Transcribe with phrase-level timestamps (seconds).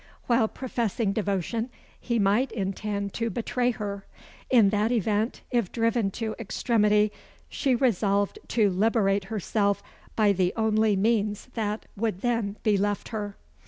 [0.25, 1.69] While professing devotion,
[1.99, 4.07] he might intend to betray her.
[4.49, 7.11] In that event, if driven to extremity,
[7.49, 9.83] she resolved to liberate herself
[10.15, 13.37] by the only means that would then be left her.